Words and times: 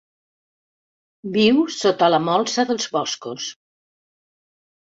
Viu 1.35 1.59
sota 1.75 2.09
la 2.15 2.21
molsa 2.29 2.67
dels 2.73 2.89
boscos. 2.99 3.53